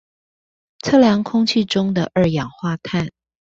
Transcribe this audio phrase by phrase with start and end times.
[0.79, 3.11] 測量空氣中的二氧化碳